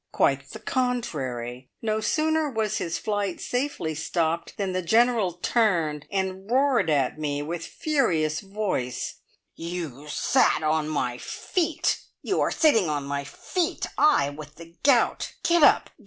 [0.11, 1.69] Quite the contrary!
[1.79, 7.43] No sooner was his flight safely stopped than the General turned and roared at me
[7.43, 9.17] with furious voice:
[9.53, 11.99] "You sat on my feet!
[12.23, 13.85] You are sitting on my feet!
[13.95, 15.35] I, with the gout!
[15.43, 15.91] Get up!